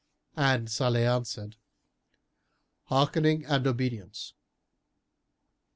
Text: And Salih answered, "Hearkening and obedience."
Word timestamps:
And 0.35 0.67
Salih 0.67 1.05
answered, 1.05 1.57
"Hearkening 2.85 3.45
and 3.45 3.67
obedience." 3.67 4.33